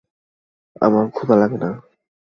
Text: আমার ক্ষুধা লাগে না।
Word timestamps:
আমার 0.81 1.05
ক্ষুধা 1.09 1.35
লাগে 1.35 1.57
না। 1.57 1.69